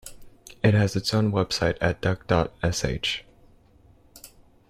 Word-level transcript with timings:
It 0.63 0.73
has 0.73 0.95
its 0.95 1.13
own 1.13 1.31
website 1.31 1.77
at 1.79 2.01
duck 2.01 2.25
dot 2.25 2.51
sh. 2.73 3.21